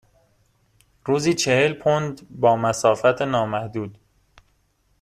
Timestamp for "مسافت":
2.55-3.21